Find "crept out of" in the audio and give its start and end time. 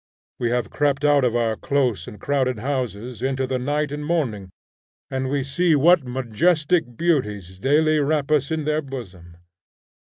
0.71-1.35